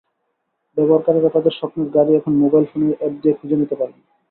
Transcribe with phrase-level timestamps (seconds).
[0.77, 4.01] ব্যবহারকারীরা তাদের স্বপ্নের গাড়ি এখন মোবাইল ফোনের অ্যাপ দিয়ে খুঁজে নিতে পারবেন।